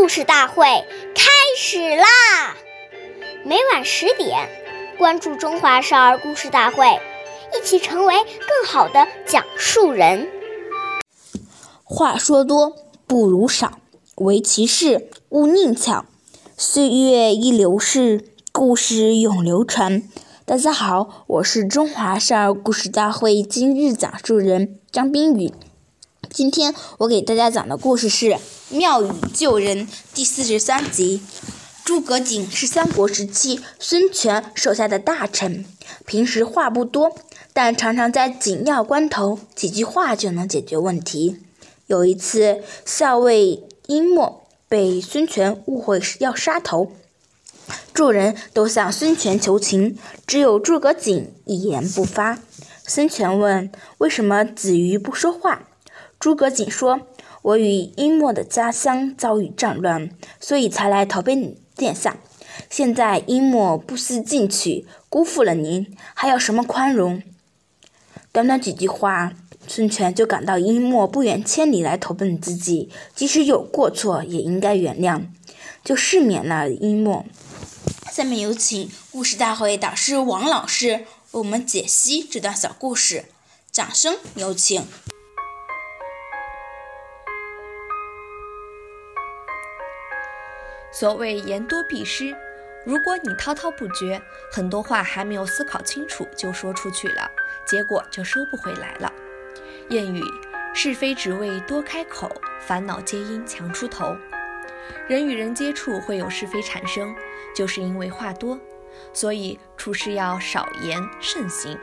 [0.00, 0.64] 故事大会
[1.14, 2.56] 开始啦！
[3.44, 4.48] 每晚十点，
[4.96, 6.86] 关注《中华少儿故事大会》，
[7.54, 10.26] 一起成为更好的讲述人。
[11.84, 12.74] 话说多
[13.06, 13.78] 不如少，
[14.14, 16.06] 唯其事勿佞巧。
[16.56, 20.02] 岁月易流逝，故事永流传。
[20.46, 25.52] 大家好，我是中华少儿故事大会今日讲述人张冰雨。
[26.30, 28.26] 今天我给大家讲的故事是
[28.72, 31.20] 《妙语救人》第四十三集。
[31.84, 35.64] 诸葛瑾是三国时期孙权手下的大臣，
[36.06, 37.16] 平时话不多，
[37.52, 41.38] 但常常在紧要关头几句话就能解决问题。
[41.88, 46.92] 有一次，校尉殷默被孙权误会要杀头，
[47.92, 49.98] 众人都向孙权求情，
[50.28, 52.38] 只有诸葛瑾一言不发。
[52.86, 55.62] 孙权问：“为什么子瑜不说话？”
[56.20, 57.00] 诸葛瑾说
[57.42, 62.18] ：“我与殷默的家乡遭遇战乱，所以才来投奔殿下。
[62.68, 67.22] 现在殷默不思进取，辜负了您，还要什么宽容？”
[68.32, 69.32] 短短几句话，
[69.66, 75.26] 孙权就感到殷默不远千里来投奔自己，即使有过错也应该原谅，
[75.82, 77.24] 就赦免了殷默。
[78.12, 83.24] 下面有请故事大会导师王老师为我们解析这段小故事，
[83.72, 84.84] 掌声有请。
[90.92, 92.36] 所谓言多必失，
[92.84, 97.30] 如果你滔滔不绝，很多话还没有思考清楚就说出去了，
[97.64, 99.12] 结果就收不回来了。
[99.88, 100.22] 谚语：
[100.74, 102.30] 是非只为多开口，
[102.60, 104.16] 烦恼皆因强出头。
[105.08, 107.14] 人与人接触会有是非产生，
[107.54, 108.58] 就是因为话多，
[109.12, 111.78] 所以处事要少言慎行。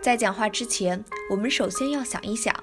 [0.00, 2.54] 在讲话之前，我们首先要想一想，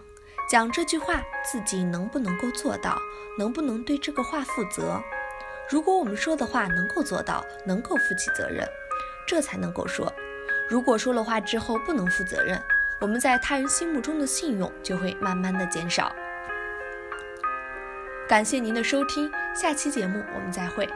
[0.50, 2.98] 讲这句话自己能不能够做到，
[3.38, 5.02] 能不能对这个话负责。
[5.70, 8.68] 如果我们说的话能够做到，能够负起责任，
[9.28, 10.12] 这才能够说。
[10.68, 12.60] 如果说了话之后不能负责任，
[13.00, 16.12] 我们在他人心目中的信用就会慢慢的减少。
[18.28, 20.90] 感谢您的收听，下期节目我们再会。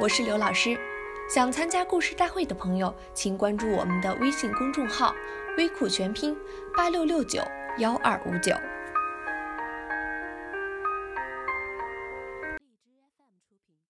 [0.00, 0.76] 我是刘老师，
[1.32, 5.14] 想参加故事大会的朋友，请关注我们的微信公众号
[5.56, 6.36] “微库全拼
[6.76, 7.40] 八六六九
[7.78, 8.52] 幺二五九”。